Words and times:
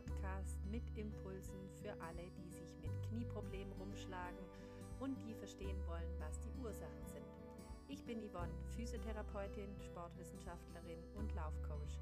Podcast 0.00 0.58
mit 0.70 0.82
Impulsen 0.96 1.68
für 1.82 1.92
alle, 2.00 2.30
die 2.30 2.48
sich 2.48 2.76
mit 2.80 2.90
Knieproblemen 3.08 3.72
rumschlagen 3.72 4.38
und 4.98 5.16
die 5.24 5.34
verstehen 5.34 5.76
wollen, 5.86 6.08
was 6.18 6.40
die 6.40 6.52
Ursachen 6.62 7.06
sind. 7.06 7.26
Ich 7.88 8.04
bin 8.04 8.20
Yvonne, 8.20 8.52
Physiotherapeutin, 8.76 9.68
Sportwissenschaftlerin 9.80 11.02
und 11.16 11.34
Laufcoach. 11.34 11.98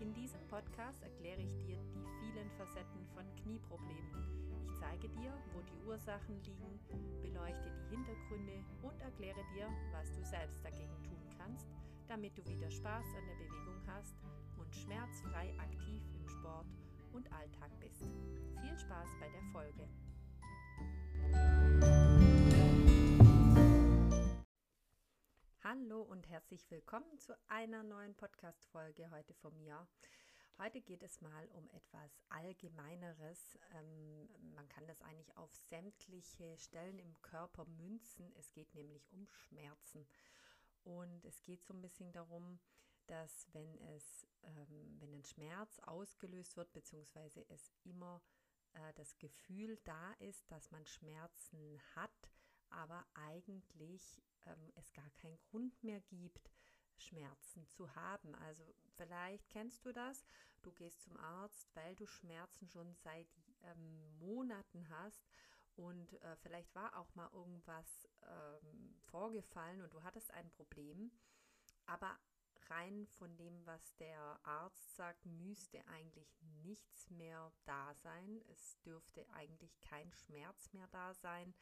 In 0.00 0.12
diesem 0.14 0.40
Podcast 0.48 1.02
erkläre 1.02 1.40
ich 1.40 1.56
dir 1.56 1.78
die 1.94 2.06
vielen 2.20 2.50
Facetten 2.52 3.06
von 3.14 3.24
Knieproblemen. 3.42 4.50
Ich 4.64 4.74
zeige 4.78 5.08
dir, 5.08 5.32
wo 5.54 5.60
die 5.62 5.86
Ursachen 5.88 6.40
liegen, 6.42 6.78
beleuchte 7.22 7.70
die 7.70 7.96
Hintergründe 7.96 8.64
und 8.82 9.00
erkläre 9.00 9.42
dir, 9.54 9.68
was 9.92 10.12
du 10.12 10.24
selbst 10.24 10.64
dagegen 10.64 11.02
tun 11.02 11.22
kannst, 11.38 11.66
damit 12.08 12.36
du 12.36 12.44
wieder 12.46 12.70
Spaß 12.70 13.06
an 13.16 13.26
der 13.26 13.44
Bewegung 13.44 13.80
hast 13.86 14.16
und 14.58 14.74
schmerzfrei 14.74 15.54
aktiv 15.58 16.02
im 16.14 16.28
Sport 16.28 16.66
und 17.14 17.30
Alltag 17.32 17.70
bist. 17.78 18.02
Viel 18.60 18.78
Spaß 18.78 19.08
bei 19.20 19.28
der 19.28 19.42
Folge. 19.52 19.88
Hallo 25.62 26.02
und 26.02 26.28
herzlich 26.28 26.70
willkommen 26.70 27.18
zu 27.18 27.34
einer 27.48 27.82
neuen 27.82 28.14
Podcast-Folge 28.14 29.10
heute 29.10 29.34
von 29.34 29.56
mir. 29.58 29.86
Heute 30.58 30.80
geht 30.80 31.02
es 31.02 31.20
mal 31.20 31.48
um 31.48 31.68
etwas 31.70 32.20
Allgemeineres. 32.28 33.58
Ähm, 33.74 34.28
man 34.54 34.68
kann 34.68 34.86
das 34.86 35.02
eigentlich 35.02 35.36
auf 35.36 35.54
sämtliche 35.54 36.56
Stellen 36.56 36.98
im 36.98 37.20
Körper 37.22 37.64
münzen. 37.64 38.32
Es 38.38 38.52
geht 38.52 38.74
nämlich 38.74 39.10
um 39.12 39.26
Schmerzen. 39.26 40.06
Und 40.84 41.24
es 41.24 41.42
geht 41.42 41.64
so 41.64 41.74
ein 41.74 41.82
bisschen 41.82 42.12
darum, 42.12 42.58
dass 43.06 43.46
wenn 43.52 43.78
es, 43.96 44.26
ähm, 44.42 44.96
wenn 45.00 45.14
ein 45.14 45.24
Schmerz 45.24 45.78
ausgelöst 45.80 46.56
wird, 46.56 46.72
beziehungsweise 46.72 47.44
es 47.48 47.72
immer 47.84 48.22
äh, 48.72 48.92
das 48.94 49.18
Gefühl 49.18 49.78
da 49.84 50.12
ist, 50.14 50.50
dass 50.50 50.70
man 50.70 50.86
Schmerzen 50.86 51.80
hat, 51.94 52.30
aber 52.70 53.06
eigentlich 53.14 54.22
ähm, 54.46 54.72
es 54.76 54.92
gar 54.92 55.10
keinen 55.10 55.38
Grund 55.50 55.82
mehr 55.82 56.00
gibt, 56.02 56.50
Schmerzen 56.96 57.66
zu 57.66 57.94
haben. 57.94 58.34
Also 58.36 58.64
vielleicht 58.96 59.48
kennst 59.50 59.84
du 59.84 59.92
das, 59.92 60.24
du 60.62 60.72
gehst 60.72 61.02
zum 61.02 61.16
Arzt, 61.16 61.68
weil 61.74 61.94
du 61.96 62.06
Schmerzen 62.06 62.68
schon 62.68 62.94
seit 62.94 63.28
ähm, 63.62 64.18
Monaten 64.18 64.88
hast 64.88 65.26
und 65.74 66.12
äh, 66.22 66.36
vielleicht 66.36 66.74
war 66.74 66.96
auch 66.96 67.14
mal 67.14 67.30
irgendwas 67.32 68.08
ähm, 68.22 68.94
vorgefallen 69.06 69.80
und 69.80 69.92
du 69.92 70.02
hattest 70.02 70.32
ein 70.32 70.50
Problem, 70.50 71.10
aber 71.86 72.18
rein 72.70 73.06
von 73.06 73.36
dem, 73.36 73.66
was 73.66 73.94
der 73.96 74.38
Arzt 74.42 74.96
sagt, 74.96 75.24
müsste 75.26 75.86
eigentlich 75.88 76.36
nichts 76.62 77.10
mehr 77.10 77.52
da 77.64 77.94
sein. 77.94 78.42
Es 78.48 78.80
dürfte 78.82 79.28
eigentlich 79.30 79.80
kein 79.80 80.12
Schmerz 80.12 80.72
mehr 80.72 80.86
da 80.88 81.14
sein. 81.14 81.54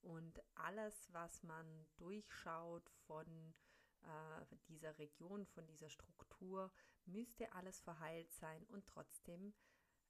Und 0.00 0.42
alles, 0.54 1.08
was 1.12 1.42
man 1.42 1.86
durchschaut 1.96 2.88
von 3.06 3.54
äh, 4.02 4.56
dieser 4.68 4.98
Region, 4.98 5.46
von 5.46 5.66
dieser 5.66 5.90
Struktur, 5.90 6.72
müsste 7.06 7.52
alles 7.52 7.80
verheilt 7.80 8.32
sein. 8.32 8.64
Und 8.66 8.86
trotzdem 8.86 9.54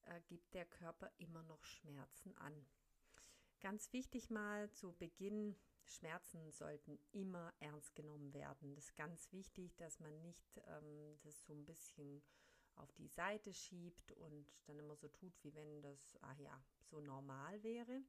äh, 0.02 0.20
gibt 0.22 0.54
der 0.54 0.64
Körper 0.66 1.10
immer 1.18 1.42
noch 1.42 1.64
Schmerzen 1.64 2.36
an. 2.38 2.66
Ganz 3.60 3.92
wichtig 3.92 4.30
mal 4.30 4.70
zu 4.72 4.92
Beginn 4.94 5.56
Schmerzen 5.86 6.50
sollten 6.52 6.98
immer 7.12 7.52
ernst 7.60 7.94
genommen 7.94 8.32
werden. 8.32 8.74
Das 8.74 8.84
ist 8.84 8.96
ganz 8.96 9.30
wichtig, 9.32 9.76
dass 9.76 10.00
man 10.00 10.20
nicht 10.20 10.58
ähm, 10.66 11.18
das 11.22 11.44
so 11.44 11.52
ein 11.52 11.64
bisschen 11.64 12.22
auf 12.76 12.92
die 12.92 13.08
Seite 13.08 13.52
schiebt 13.52 14.12
und 14.12 14.46
dann 14.64 14.78
immer 14.78 14.96
so 14.96 15.08
tut, 15.08 15.32
wie 15.42 15.54
wenn 15.54 15.82
das, 15.82 16.18
ach 16.22 16.38
ja, 16.38 16.64
so 16.80 17.00
normal 17.00 17.62
wäre, 17.62 18.02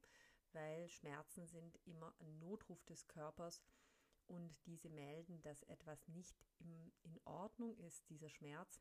weil 0.52 0.88
Schmerzen 0.88 1.46
sind 1.46 1.78
immer 1.84 2.14
ein 2.20 2.38
Notruf 2.38 2.82
des 2.84 3.06
Körpers 3.06 3.62
und 4.26 4.56
diese 4.66 4.88
melden, 4.88 5.42
dass 5.42 5.62
etwas 5.64 6.08
nicht 6.08 6.36
im, 6.60 6.92
in 7.02 7.20
Ordnung 7.24 7.76
ist, 7.78 8.08
dieser 8.08 8.30
Schmerz. 8.30 8.80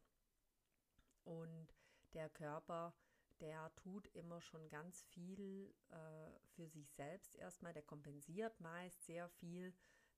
Und 1.24 1.76
der 2.14 2.30
Körper 2.30 2.94
der 3.40 3.74
tut 3.76 4.08
immer 4.16 4.42
schon 4.42 4.70
ganz 4.70 5.02
viel 5.04 5.74
äh, 5.90 6.40
für 6.56 6.68
sich 6.68 6.92
selbst 6.92 7.36
erstmal. 7.36 7.74
Der 7.74 7.84
kompensiert 7.84 8.60
meist 8.60 9.04
sehr 9.06 9.30
viel, 9.30 9.74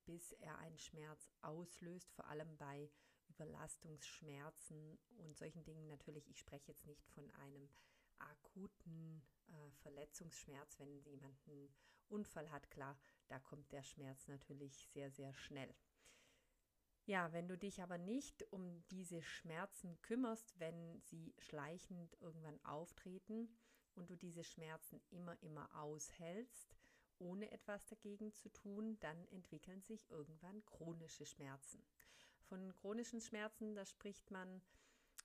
bis 0.06 0.34
er 0.34 0.58
einen 0.60 0.78
Schmerz 0.78 1.32
auslöst, 1.42 2.12
vor 2.12 2.28
allem 2.28 2.58
bei 2.58 2.90
Überlastungsschmerzen 3.30 4.98
und 5.18 5.36
solchen 5.38 5.64
Dingen. 5.64 5.88
Natürlich, 5.88 6.30
ich 6.30 6.40
spreche 6.40 6.72
jetzt 6.72 6.86
nicht 6.86 7.08
von 7.10 7.30
einem 7.32 7.70
akuten 8.20 9.22
äh, 9.48 9.72
Verletzungsschmerz, 9.82 10.80
wenn 10.80 11.04
jemand 11.04 11.38
einen 11.48 11.74
Unfall 12.08 12.52
hat, 12.52 12.70
klar, 12.70 12.98
da 13.28 13.40
kommt 13.40 13.72
der 13.72 13.84
Schmerz 13.84 14.28
natürlich 14.28 14.88
sehr, 14.90 15.10
sehr 15.10 15.34
schnell. 15.34 15.74
Ja, 17.08 17.32
wenn 17.34 17.48
du 17.48 17.56
dich 17.56 17.84
aber 17.84 18.00
nicht 18.00 18.52
um 18.52 18.84
diese 18.90 19.22
Schmerzen 19.22 20.02
kümmerst, 20.02 20.60
wenn 20.60 21.00
sie 21.02 21.36
schleichend 21.38 22.18
irgendwann 22.20 22.60
auftreten 22.66 23.48
und 23.94 24.10
du 24.10 24.16
diese 24.16 24.44
Schmerzen 24.44 25.00
immer, 25.12 25.38
immer 25.44 25.70
aushältst, 25.76 26.76
ohne 27.20 27.52
etwas 27.52 27.86
dagegen 27.86 28.34
zu 28.34 28.50
tun, 28.50 28.98
dann 29.02 29.28
entwickeln 29.28 29.84
sich 29.84 30.10
irgendwann 30.10 30.66
chronische 30.66 31.26
Schmerzen. 31.26 31.86
Von 32.42 32.74
chronischen 32.76 33.22
Schmerzen, 33.22 33.76
da 33.76 33.86
spricht 33.86 34.32
man, 34.32 34.62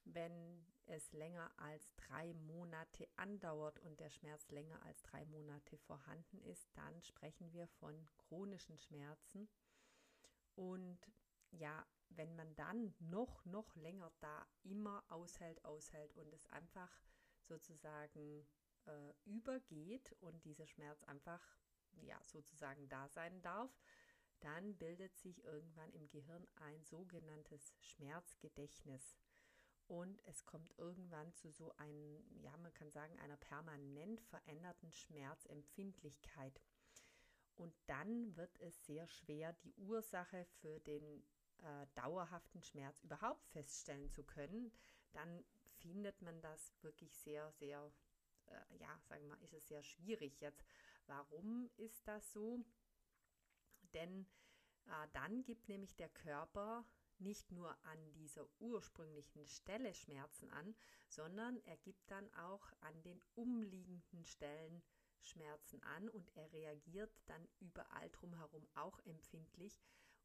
wenn 0.04 0.66
es 0.86 1.12
länger 1.12 1.50
als 1.56 1.94
drei 1.96 2.34
Monate 2.34 3.08
andauert 3.16 3.78
und 3.80 4.00
der 4.00 4.10
Schmerz 4.10 4.50
länger 4.50 4.82
als 4.82 5.02
drei 5.02 5.24
Monate 5.26 5.78
vorhanden 5.78 6.42
ist, 6.42 6.68
dann 6.74 7.02
sprechen 7.02 7.52
wir 7.52 7.66
von 7.66 7.94
chronischen 8.18 8.76
Schmerzen. 8.76 9.48
Und 10.56 10.98
ja, 11.52 11.86
wenn 12.10 12.34
man 12.36 12.54
dann 12.56 12.94
noch, 12.98 13.44
noch 13.44 13.74
länger 13.76 14.10
da 14.20 14.46
immer 14.62 15.04
aushält, 15.08 15.64
aushält 15.64 16.16
und 16.16 16.32
es 16.32 16.46
einfach 16.48 16.90
sozusagen 17.42 18.46
äh, 18.86 19.12
übergeht 19.24 20.12
und 20.20 20.44
dieser 20.44 20.66
Schmerz 20.66 21.02
einfach 21.04 21.42
ja 22.02 22.20
sozusagen 22.24 22.88
da 22.88 23.08
sein 23.08 23.40
darf, 23.42 23.70
dann 24.40 24.76
bildet 24.76 25.16
sich 25.18 25.44
irgendwann 25.44 25.92
im 25.92 26.08
Gehirn 26.08 26.46
ein 26.56 26.82
sogenanntes 26.82 27.74
Schmerzgedächtnis. 27.80 29.18
Und 29.86 30.22
es 30.24 30.46
kommt 30.46 30.72
irgendwann 30.78 31.34
zu 31.34 31.50
so 31.50 31.72
einem, 31.76 32.24
ja, 32.40 32.56
man 32.58 32.72
kann 32.72 32.90
sagen, 32.92 33.18
einer 33.18 33.36
permanent 33.36 34.20
veränderten 34.22 34.92
Schmerzempfindlichkeit. 34.92 36.60
Und 37.56 37.74
dann 37.86 38.36
wird 38.36 38.56
es 38.60 38.86
sehr 38.86 39.06
schwer, 39.08 39.52
die 39.52 39.74
Ursache 39.74 40.46
für 40.60 40.78
den 40.80 41.24
äh, 41.62 41.86
dauerhaften 41.94 42.62
Schmerz 42.62 43.00
überhaupt 43.00 43.46
feststellen 43.48 44.10
zu 44.10 44.24
können, 44.24 44.72
dann 45.12 45.44
findet 45.78 46.20
man 46.22 46.40
das 46.40 46.74
wirklich 46.82 47.16
sehr, 47.18 47.50
sehr, 47.52 47.92
äh, 48.46 48.76
ja, 48.78 49.00
sagen 49.08 49.22
wir 49.22 49.30
mal, 49.30 49.42
ist 49.42 49.54
es 49.54 49.66
sehr 49.68 49.82
schwierig 49.82 50.40
jetzt. 50.40 50.64
Warum 51.06 51.70
ist 51.76 52.06
das 52.06 52.32
so? 52.32 52.64
Denn 53.94 54.26
äh, 54.86 55.08
dann 55.12 55.42
gibt 55.42 55.68
nämlich 55.68 55.96
der 55.96 56.08
Körper 56.08 56.84
nicht 57.18 57.52
nur 57.52 57.76
an 57.84 58.12
dieser 58.12 58.46
ursprünglichen 58.60 59.46
Stelle 59.46 59.94
Schmerzen 59.94 60.50
an, 60.50 60.74
sondern 61.08 61.60
er 61.64 61.76
gibt 61.76 62.10
dann 62.10 62.32
auch 62.34 62.72
an 62.80 63.02
den 63.02 63.20
umliegenden 63.34 64.24
Stellen 64.24 64.82
Schmerzen 65.20 65.82
an 65.82 66.08
und 66.08 66.34
er 66.34 66.50
reagiert 66.52 67.12
dann 67.26 67.46
überall 67.58 68.08
drumherum 68.10 68.66
auch 68.74 68.98
empfindlich, 69.00 69.78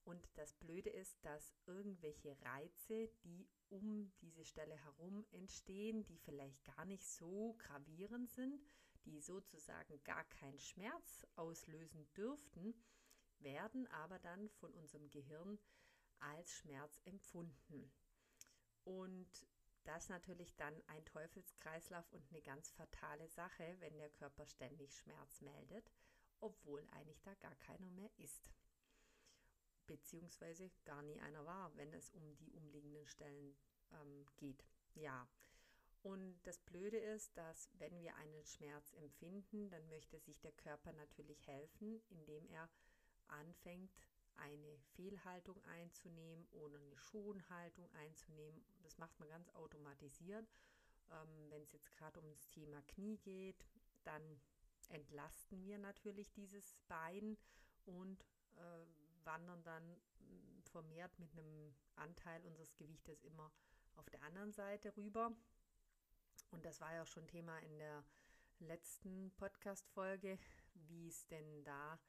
und 0.06 0.30
das 0.36 0.54
Blöde 0.54 0.90
ist, 0.92 1.26
dass 1.26 1.56
irgendwelche 1.66 2.38
Reize, 2.44 3.10
die 3.24 3.48
um 3.70 4.12
diese 4.22 4.46
Stelle 4.46 4.76
herum 4.78 5.26
entstehen, 5.32 6.06
die 6.06 6.18
vielleicht 6.18 6.64
gar 6.64 6.86
nicht 6.86 7.06
so 7.06 7.56
gravierend 7.58 8.30
sind, 8.30 8.64
die 9.06 9.20
sozusagen 9.20 10.02
gar 10.04 10.24
keinen 10.26 10.60
Schmerz 10.60 11.26
auslösen 11.36 12.08
dürften, 12.14 12.76
werden 13.40 13.88
aber 13.88 14.20
dann 14.20 14.48
von 14.50 14.72
unserem 14.74 15.10
Gehirn 15.10 15.60
als 16.20 16.52
Schmerz 16.52 17.02
empfunden. 17.06 17.92
Und 18.84 19.48
das 19.84 20.10
natürlich 20.10 20.56
dann 20.56 20.82
ein 20.88 21.06
Teufelskreislauf 21.06 22.12
und 22.14 22.28
eine 22.30 22.42
ganz 22.42 22.72
fatale 22.72 23.28
Sache, 23.28 23.76
wenn 23.80 23.98
der 23.98 24.10
Körper 24.12 24.46
ständig 24.46 24.96
Schmerz 24.96 25.42
meldet, 25.42 25.92
obwohl 26.40 26.86
eigentlich 26.92 27.22
da 27.24 27.34
gar 27.36 27.56
keiner 27.56 27.90
mehr 27.90 28.10
ist 28.18 28.52
beziehungsweise 29.88 30.72
gar 30.84 31.02
nie 31.04 31.20
einer 31.22 31.46
war, 31.46 31.76
wenn 31.76 31.94
es 31.94 32.10
um 32.12 32.36
die 32.38 32.52
umliegenden 32.52 33.08
Stellen 33.08 33.56
ähm, 33.92 34.26
geht. 34.38 34.64
Ja. 34.96 35.28
Und 36.02 36.40
das 36.44 36.60
Blöde 36.60 36.98
ist, 36.98 37.36
dass 37.36 37.70
wenn 37.80 38.00
wir 38.00 38.16
einen 38.18 38.46
Schmerz 38.46 38.94
empfinden, 38.94 39.70
dann 39.70 39.90
möchte 39.90 40.20
sich 40.20 40.40
der 40.40 40.52
Körper 40.52 40.94
natürlich 40.94 41.48
helfen, 41.48 42.00
indem 42.10 42.48
er 42.48 42.70
anfängt, 43.28 43.92
eine 44.36 44.78
Fehlhaltung 44.96 45.64
einzunehmen 45.64 46.46
oder 46.52 46.78
eine 46.78 46.98
Schonhaltung 46.98 47.90
einzunehmen. 47.94 48.64
Das 48.84 48.98
macht 48.98 49.20
man 49.20 49.30
ganz 49.30 49.50
automatisiert. 49.50 50.48
Ähm, 51.10 51.50
Wenn 51.50 51.64
es 51.64 51.72
jetzt 51.72 51.92
gerade 51.92 52.20
ums 52.20 52.48
Thema 52.50 52.82
Knie 52.84 53.18
geht, 53.18 53.66
dann 54.04 54.22
entlasten 54.90 55.64
wir 55.64 55.78
natürlich 55.78 56.32
dieses 56.34 56.76
Bein 56.88 57.38
und 57.86 58.24
äh, 58.58 58.86
wandern 59.26 59.64
dann 59.64 59.84
mm, 60.20 60.62
vermehrt 60.72 61.18
mit 61.20 61.32
einem 61.34 61.76
Anteil 61.96 62.42
unseres 62.44 62.76
Gewichtes 62.76 63.24
immer 63.24 63.52
auf 63.96 64.10
der 64.10 64.22
anderen 64.24 64.52
Seite 64.52 64.96
rüber. 64.98 65.32
Und 66.52 66.66
das 66.66 66.82
war 66.82 66.94
ja 66.94 67.04
auch 67.04 67.08
schon 67.08 67.28
Thema 67.28 67.58
in 67.60 67.78
der 67.78 68.04
letzten 68.60 69.32
Podcast-Folge, 69.38 70.38
wie 70.74 71.08
es 71.08 71.28
denn 71.28 71.64
da 71.64 72.00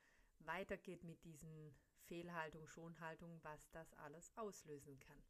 weitergeht 0.40 1.02
mit 1.04 1.24
diesen 1.24 1.74
Fehlhaltung, 2.06 2.66
Schonhaltung, 2.68 3.42
was 3.42 3.70
das 3.70 3.92
alles 3.94 4.36
auslösen 4.36 4.98
kann. 5.00 5.22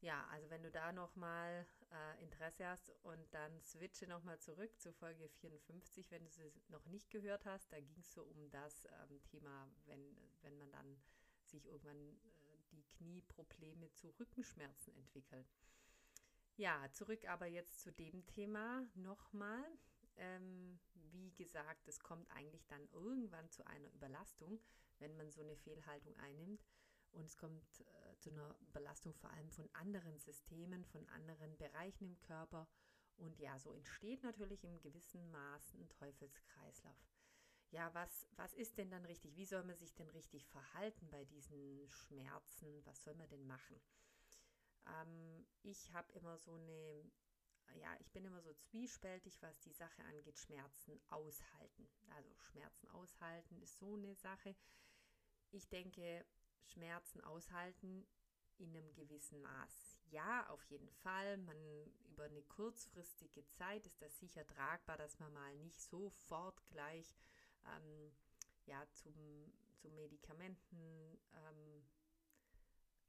Ja, 0.00 0.26
also 0.30 0.48
wenn 0.48 0.62
du 0.62 0.70
da 0.70 0.92
nochmal 0.92 1.66
äh, 1.92 2.22
Interesse 2.22 2.66
hast 2.66 2.90
und 3.02 3.34
dann 3.34 3.60
switche 3.62 4.06
nochmal 4.06 4.38
zurück 4.38 4.80
zu 4.80 4.92
Folge 4.94 5.28
54, 5.28 6.10
wenn 6.10 6.24
du 6.24 6.30
sie 6.30 6.52
noch 6.68 6.86
nicht 6.86 7.10
gehört 7.10 7.44
hast, 7.44 7.70
da 7.70 7.78
ging 7.80 8.00
es 8.00 8.12
so 8.12 8.22
um 8.22 8.50
das 8.50 8.86
ähm, 8.86 9.22
Thema, 9.24 9.68
wenn, 9.84 10.16
wenn 10.40 10.56
man 10.56 10.70
dann 10.72 10.96
sich 11.44 11.66
irgendwann 11.66 12.16
äh, 12.16 12.58
die 12.72 12.82
Knieprobleme 12.96 13.92
zu 13.92 14.08
Rückenschmerzen 14.18 14.94
entwickeln. 14.94 15.46
Ja, 16.56 16.90
zurück 16.92 17.26
aber 17.28 17.46
jetzt 17.46 17.80
zu 17.80 17.92
dem 17.92 18.26
Thema 18.26 18.86
nochmal. 18.94 19.64
Ähm, 20.16 20.78
wie 20.94 21.32
gesagt, 21.32 21.88
es 21.88 22.00
kommt 22.00 22.30
eigentlich 22.30 22.66
dann 22.66 22.88
irgendwann 22.92 23.50
zu 23.50 23.66
einer 23.66 23.90
Überlastung, 23.92 24.60
wenn 24.98 25.14
man 25.16 25.30
so 25.30 25.42
eine 25.42 25.56
Fehlhaltung 25.56 26.16
einnimmt. 26.18 26.64
Und 27.12 27.24
es 27.24 27.36
kommt 27.36 27.80
äh, 27.80 27.99
zu 28.20 28.30
einer 28.30 28.54
Belastung 28.72 29.14
vor 29.14 29.30
allem 29.30 29.50
von 29.50 29.68
anderen 29.72 30.18
Systemen, 30.18 30.84
von 30.84 31.08
anderen 31.08 31.56
Bereichen 31.56 32.04
im 32.04 32.20
Körper. 32.20 32.68
Und 33.16 33.38
ja, 33.38 33.58
so 33.58 33.72
entsteht 33.72 34.22
natürlich 34.22 34.64
im 34.64 34.80
gewissen 34.80 35.30
Maß 35.30 35.74
ein 35.74 35.88
Teufelskreislauf. 35.88 37.10
Ja, 37.70 37.92
was, 37.94 38.26
was 38.36 38.52
ist 38.54 38.78
denn 38.78 38.90
dann 38.90 39.04
richtig? 39.04 39.36
Wie 39.36 39.44
soll 39.44 39.62
man 39.62 39.76
sich 39.76 39.94
denn 39.94 40.08
richtig 40.08 40.46
verhalten 40.46 41.08
bei 41.10 41.24
diesen 41.24 41.88
Schmerzen? 41.88 42.84
Was 42.84 43.02
soll 43.02 43.14
man 43.14 43.28
denn 43.28 43.46
machen? 43.46 43.80
Ähm, 44.86 45.46
ich 45.62 45.92
habe 45.92 46.12
immer 46.14 46.36
so 46.38 46.54
eine, 46.54 47.04
ja, 47.76 47.94
ich 48.00 48.10
bin 48.10 48.24
immer 48.24 48.40
so 48.42 48.52
zwiespältig, 48.54 49.40
was 49.42 49.60
die 49.60 49.72
Sache 49.72 50.02
angeht, 50.04 50.38
Schmerzen 50.38 51.00
aushalten. 51.10 51.88
Also 52.16 52.34
Schmerzen 52.38 52.88
aushalten 52.88 53.60
ist 53.60 53.78
so 53.78 53.94
eine 53.94 54.14
Sache. 54.16 54.56
Ich 55.52 55.68
denke, 55.68 56.24
Schmerzen 56.66 57.20
aushalten 57.22 58.06
in 58.58 58.76
einem 58.76 58.92
gewissen 58.94 59.40
Maß. 59.40 59.98
Ja, 60.10 60.48
auf 60.50 60.62
jeden 60.64 60.90
Fall. 60.90 61.38
Man 61.38 61.56
über 62.10 62.24
eine 62.24 62.42
kurzfristige 62.42 63.46
Zeit 63.48 63.86
ist 63.86 64.02
das 64.02 64.18
sicher 64.18 64.46
tragbar, 64.46 64.98
dass 64.98 65.18
man 65.18 65.32
mal 65.32 65.56
nicht 65.56 65.80
sofort 65.80 66.62
gleich 66.68 67.16
ähm, 67.64 68.12
ja, 68.66 68.86
zum, 68.92 69.14
zu 69.76 69.88
Medikamenten 69.90 71.18
ähm, 71.34 71.82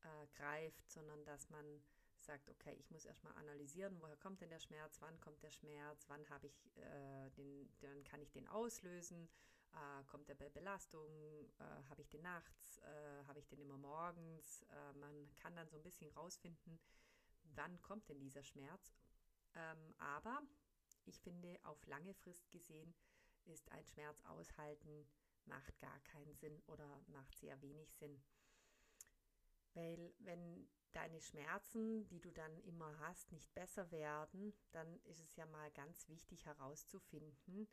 äh, 0.03 0.27
greift, 0.33 0.89
sondern 0.89 1.23
dass 1.25 1.49
man 1.49 1.83
sagt, 2.19 2.49
okay, 2.49 2.75
ich 2.79 2.89
muss 2.91 3.05
erstmal 3.05 3.35
analysieren, 3.35 3.99
woher 3.99 4.15
kommt 4.17 4.41
denn 4.41 4.49
der 4.49 4.59
Schmerz, 4.59 5.01
wann 5.01 5.19
kommt 5.19 5.41
der 5.43 5.51
Schmerz, 5.51 6.05
wann 6.07 6.27
habe 6.29 6.47
ich 6.47 6.77
äh, 6.77 7.29
den, 7.31 7.69
dann 7.79 8.03
kann 8.03 8.21
ich 8.21 8.31
den 8.31 8.47
auslösen, 8.47 9.27
äh, 9.73 10.03
kommt 10.05 10.29
er 10.29 10.35
bei 10.35 10.49
Belastung, 10.49 11.09
äh, 11.59 11.63
habe 11.89 12.01
ich 12.01 12.09
den 12.09 12.21
nachts, 12.21 12.77
äh, 12.79 13.23
habe 13.27 13.39
ich 13.39 13.47
den 13.47 13.59
immer 13.59 13.77
morgens. 13.77 14.63
Äh, 14.63 14.93
man 14.93 15.35
kann 15.35 15.55
dann 15.55 15.69
so 15.69 15.77
ein 15.77 15.83
bisschen 15.83 16.09
rausfinden, 16.11 16.79
wann 17.55 17.81
kommt 17.81 18.09
denn 18.09 18.19
dieser 18.19 18.43
Schmerz. 18.43 18.93
Ähm, 19.55 19.93
aber 19.97 20.41
ich 21.05 21.19
finde, 21.19 21.59
auf 21.63 21.85
lange 21.87 22.13
Frist 22.13 22.49
gesehen 22.51 22.93
ist 23.45 23.71
ein 23.71 23.85
Schmerz 23.85 24.21
aushalten, 24.25 25.07
macht 25.45 25.79
gar 25.79 25.99
keinen 26.01 26.35
Sinn 26.35 26.61
oder 26.67 27.01
macht 27.07 27.35
sehr 27.35 27.61
wenig 27.61 27.93
Sinn. 27.93 28.21
Weil 29.73 30.13
wenn 30.19 30.69
deine 30.91 31.21
Schmerzen, 31.21 32.07
die 32.09 32.19
du 32.19 32.31
dann 32.31 32.57
immer 32.59 32.99
hast, 32.99 33.31
nicht 33.31 33.53
besser 33.53 33.89
werden, 33.91 34.53
dann 34.71 34.99
ist 35.03 35.19
es 35.19 35.35
ja 35.35 35.45
mal 35.45 35.71
ganz 35.71 36.07
wichtig 36.09 36.45
herauszufinden, 36.45 37.67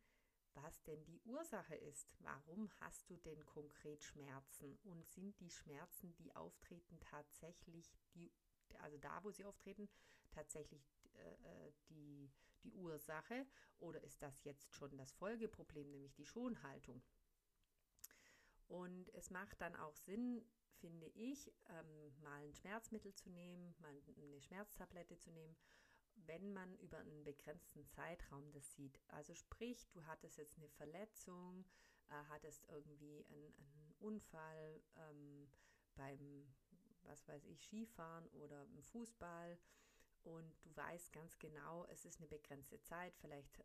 was 0.54 0.82
denn 0.84 1.04
die 1.04 1.20
Ursache 1.24 1.74
ist. 1.74 2.16
Warum 2.20 2.70
hast 2.80 3.08
du 3.10 3.16
denn 3.16 3.44
konkret 3.46 4.02
Schmerzen? 4.02 4.78
Und 4.84 5.06
sind 5.06 5.38
die 5.40 5.50
Schmerzen, 5.50 6.14
die 6.16 6.34
auftreten, 6.34 6.98
tatsächlich 7.00 7.92
die, 8.14 8.32
also 8.78 8.98
da, 8.98 9.22
wo 9.24 9.30
sie 9.30 9.44
auftreten, 9.44 9.88
tatsächlich 10.30 10.90
äh, 11.14 11.66
äh, 11.68 11.72
die, 11.88 12.30
die 12.62 12.72
Ursache? 12.72 13.46
Oder 13.78 14.02
ist 14.02 14.22
das 14.22 14.44
jetzt 14.44 14.72
schon 14.74 14.96
das 14.96 15.12
Folgeproblem, 15.12 15.90
nämlich 15.90 16.14
die 16.14 16.26
Schonhaltung? 16.26 17.02
Und 18.66 19.08
es 19.14 19.30
macht 19.30 19.60
dann 19.60 19.74
auch 19.76 19.96
Sinn, 19.96 20.44
finde 20.80 21.06
ich, 21.08 21.52
ähm, 21.70 22.12
mal 22.20 22.44
ein 22.44 22.54
Schmerzmittel 22.54 23.14
zu 23.14 23.30
nehmen, 23.30 23.74
mal 23.78 23.94
eine 24.16 24.40
Schmerztablette 24.40 25.18
zu 25.18 25.30
nehmen 25.30 25.56
wenn 26.26 26.52
man 26.52 26.74
über 26.76 26.98
einen 26.98 27.24
begrenzten 27.24 27.86
Zeitraum 27.86 28.50
das 28.52 28.74
sieht. 28.74 29.00
Also 29.08 29.34
sprich, 29.34 29.88
du 29.92 30.04
hattest 30.06 30.36
jetzt 30.38 30.56
eine 30.58 30.68
Verletzung, 30.68 31.64
äh, 32.08 32.14
hattest 32.28 32.64
irgendwie 32.68 33.24
einen, 33.30 33.54
einen 33.56 33.94
Unfall 33.98 34.82
ähm, 34.96 35.48
beim, 35.94 36.46
was 37.02 37.26
weiß 37.28 37.44
ich, 37.46 37.62
Skifahren 37.62 38.26
oder 38.28 38.64
im 38.64 38.82
Fußball 38.82 39.58
und 40.24 40.64
du 40.64 40.76
weißt 40.76 41.12
ganz 41.12 41.38
genau, 41.38 41.86
es 41.86 42.04
ist 42.04 42.18
eine 42.18 42.28
begrenzte 42.28 42.80
Zeit, 42.80 43.14
vielleicht 43.16 43.58
äh, 43.60 43.64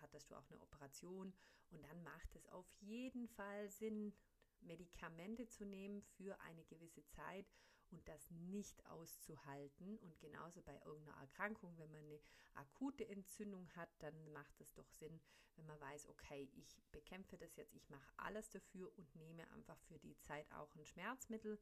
hattest 0.00 0.30
du 0.30 0.36
auch 0.36 0.48
eine 0.50 0.60
Operation 0.60 1.32
und 1.70 1.84
dann 1.84 2.02
macht 2.02 2.34
es 2.36 2.46
auf 2.48 2.66
jeden 2.80 3.28
Fall 3.28 3.68
Sinn, 3.68 4.14
Medikamente 4.62 5.48
zu 5.48 5.64
nehmen 5.64 6.02
für 6.02 6.38
eine 6.40 6.64
gewisse 6.64 7.06
Zeit 7.06 7.46
und 7.90 8.06
das 8.08 8.30
nicht 8.30 8.84
auszuhalten. 8.86 9.98
Und 9.98 10.18
genauso 10.20 10.62
bei 10.62 10.78
irgendeiner 10.84 11.20
Erkrankung, 11.20 11.76
wenn 11.78 11.90
man 11.90 12.04
eine 12.04 12.20
akute 12.54 13.06
Entzündung 13.08 13.68
hat, 13.76 13.90
dann 13.98 14.32
macht 14.32 14.60
es 14.60 14.72
doch 14.74 14.90
Sinn, 14.90 15.20
wenn 15.56 15.66
man 15.66 15.80
weiß, 15.80 16.08
okay, 16.08 16.48
ich 16.54 16.80
bekämpfe 16.92 17.36
das 17.36 17.56
jetzt, 17.56 17.74
ich 17.74 17.88
mache 17.90 18.12
alles 18.16 18.50
dafür 18.50 18.92
und 18.96 19.14
nehme 19.16 19.48
einfach 19.52 19.78
für 19.82 19.98
die 19.98 20.18
Zeit 20.20 20.50
auch 20.52 20.74
ein 20.74 20.86
Schmerzmittel, 20.86 21.58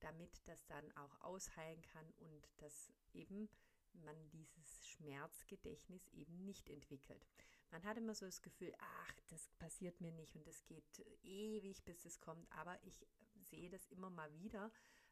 damit 0.00 0.46
das 0.48 0.66
dann 0.66 0.90
auch 0.96 1.20
ausheilen 1.20 1.82
kann 1.82 2.10
und 2.18 2.48
das 2.58 2.92
eben 3.12 3.48
man 3.92 4.30
dieses 4.30 4.86
Schmerzgedächtnis 4.86 6.08
eben 6.10 6.44
nicht 6.44 6.70
entwickelt. 6.70 7.26
Man 7.70 7.84
hat 7.84 7.96
immer 7.96 8.14
so 8.14 8.26
das 8.26 8.42
Gefühl, 8.42 8.72
ach, 8.78 9.20
das 9.28 9.48
passiert 9.58 10.00
mir 10.00 10.12
nicht 10.12 10.36
und 10.36 10.46
es 10.46 10.64
geht 10.64 11.04
ewig, 11.22 11.84
bis 11.84 12.04
es 12.04 12.20
kommt, 12.20 12.50
aber 12.52 12.82
ich 12.84 13.06
sehe 13.34 13.70
das 13.70 13.86
immer 13.88 14.10
mal 14.10 14.32
wieder, 14.34 14.70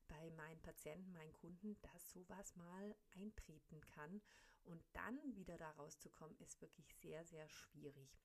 bei 0.09 0.31
meinen 0.33 0.61
Patienten, 0.61 1.13
meinen 1.13 1.33
Kunden, 1.33 1.81
dass 1.83 2.11
sowas 2.11 2.57
mal 2.57 2.97
eintreten 3.13 3.81
kann. 3.81 4.21
Und 4.65 4.83
dann 4.93 5.35
wieder 5.35 5.57
da 5.57 5.71
rauszukommen, 5.73 6.37
ist 6.39 6.61
wirklich 6.61 6.95
sehr, 6.97 7.25
sehr 7.25 7.49
schwierig. 7.49 8.19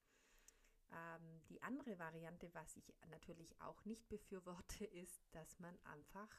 Ähm, 0.91 1.41
die 1.49 1.61
andere 1.61 1.97
Variante, 1.99 2.53
was 2.53 2.75
ich 2.75 2.93
natürlich 3.09 3.59
auch 3.61 3.85
nicht 3.85 4.07
befürworte, 4.09 4.85
ist, 4.85 5.23
dass 5.31 5.59
man 5.59 5.77
einfach 5.83 6.29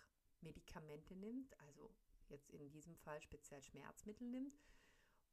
Medikamente 0.40 1.16
nimmt, 1.16 1.58
also 1.60 1.94
jetzt 2.28 2.50
in 2.50 2.70
diesem 2.70 2.96
Fall 2.96 3.20
speziell 3.20 3.62
Schmerzmittel 3.62 4.28
nimmt, 4.28 4.58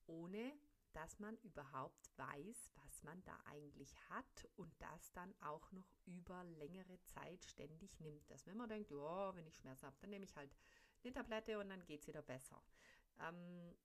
ohne 0.08 0.54
dass 0.94 1.20
man 1.20 1.38
überhaupt 1.38 2.12
weiß, 2.18 2.72
was 2.76 3.04
man 3.04 3.24
da 3.24 3.38
eigentlich 3.46 3.96
hat 4.10 4.50
und 4.56 4.74
das 4.80 5.12
dann 5.14 5.34
auch 5.42 5.72
noch 5.72 5.94
über 6.06 6.44
längere 6.44 7.02
Zeit 7.04 7.44
ständig 7.46 8.00
nimmt. 8.00 8.30
Dass 8.30 8.46
wenn 8.48 8.58
man 8.58 8.70
denkt, 8.70 8.92
ja, 8.92 9.36
wenn 9.36 9.48
ich 9.48 9.58
Schmerzen 9.58 9.86
habe, 9.86 9.98
dann 10.02 10.10
nehme 10.10 10.26
ich 10.26 10.36
halt 10.36 10.56
eine 11.04 11.14
Tablette 11.14 11.60
und 11.60 11.70
dann 11.70 11.86
geht 11.86 12.02
es 12.02 12.08
wieder 12.08 12.22
besser. 12.22 12.62
Ähm, 13.20 13.76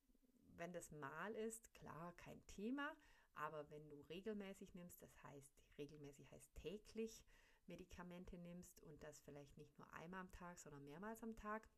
wenn 0.56 0.72
das 0.72 0.90
mal 0.92 1.34
ist, 1.34 1.74
klar, 1.74 2.12
kein 2.16 2.44
Thema, 2.46 2.94
aber 3.34 3.68
wenn 3.70 3.88
du 3.90 4.00
regelmäßig 4.08 4.74
nimmst, 4.74 5.02
das 5.02 5.22
heißt, 5.22 5.62
regelmäßig 5.78 6.32
heißt 6.32 6.54
täglich 6.56 7.22
Medikamente 7.66 8.38
nimmst 8.38 8.80
und 8.82 9.02
das 9.02 9.20
vielleicht 9.20 9.58
nicht 9.58 9.78
nur 9.78 9.92
einmal 9.92 10.20
am 10.20 10.32
Tag, 10.32 10.58
sondern 10.58 10.84
mehrmals 10.84 11.22
am 11.22 11.36
Tag, 11.36 11.68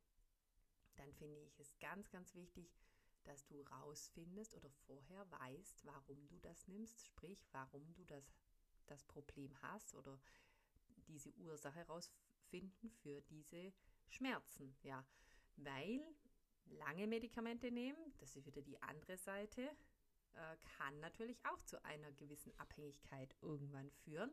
dann 0.96 1.12
finde 1.14 1.40
ich 1.40 1.58
es 1.58 1.78
ganz, 1.78 2.10
ganz 2.10 2.34
wichtig, 2.34 2.70
dass 3.28 3.46
du 3.46 3.60
rausfindest 3.62 4.54
oder 4.54 4.70
vorher 4.86 5.30
weißt, 5.30 5.84
warum 5.84 6.26
du 6.28 6.38
das 6.40 6.66
nimmst, 6.66 7.04
sprich, 7.04 7.46
warum 7.52 7.92
du 7.94 8.04
das, 8.04 8.32
das 8.86 9.04
Problem 9.04 9.60
hast 9.62 9.94
oder 9.94 10.18
diese 11.06 11.30
Ursache 11.36 11.76
herausfinden 11.76 12.90
für 12.90 13.20
diese 13.22 13.72
Schmerzen. 14.08 14.74
Ja, 14.82 15.04
weil 15.56 16.02
lange 16.66 17.06
Medikamente 17.06 17.70
nehmen, 17.70 18.14
das 18.18 18.34
ist 18.36 18.46
wieder 18.46 18.62
die 18.62 18.80
andere 18.82 19.16
Seite, 19.16 19.62
äh, 20.32 20.56
kann 20.76 20.98
natürlich 21.00 21.44
auch 21.44 21.62
zu 21.62 21.82
einer 21.84 22.12
gewissen 22.12 22.56
Abhängigkeit 22.58 23.34
irgendwann 23.42 23.90
führen 23.90 24.30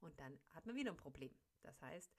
und 0.00 0.18
dann 0.20 0.38
hat 0.50 0.66
man 0.66 0.76
wieder 0.76 0.90
ein 0.90 0.96
Problem. 0.96 1.34
Das 1.62 1.80
heißt, 1.82 2.16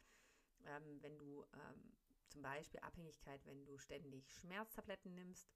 ähm, 0.65 1.01
wenn 1.01 1.17
du 1.17 1.43
ähm, 1.53 1.97
zum 2.27 2.41
Beispiel 2.41 2.79
Abhängigkeit, 2.81 3.45
wenn 3.45 3.65
du 3.65 3.77
ständig 3.77 4.31
Schmerztabletten 4.33 5.13
nimmst, 5.13 5.47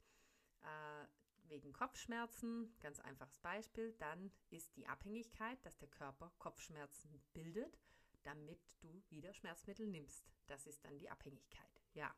äh, 0.63 1.07
wegen 1.49 1.73
Kopfschmerzen, 1.73 2.73
ganz 2.79 2.99
einfaches 2.99 3.37
Beispiel, 3.39 3.93
dann 3.99 4.31
ist 4.49 4.75
die 4.75 4.87
Abhängigkeit, 4.87 5.63
dass 5.65 5.77
der 5.77 5.89
Körper 5.89 6.31
Kopfschmerzen 6.39 7.21
bildet, 7.33 7.77
damit 8.23 8.59
du 8.81 9.03
wieder 9.09 9.33
Schmerzmittel 9.33 9.87
nimmst. 9.87 10.33
Das 10.47 10.65
ist 10.65 10.83
dann 10.85 10.97
die 10.97 11.09
Abhängigkeit. 11.09 11.83
Ja. 11.93 12.15